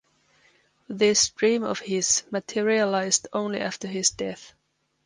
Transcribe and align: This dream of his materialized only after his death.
This 0.89 1.29
dream 1.29 1.61
of 1.61 1.77
his 1.77 2.23
materialized 2.31 3.27
only 3.33 3.59
after 3.59 3.87
his 3.87 4.09
death. 4.09 4.55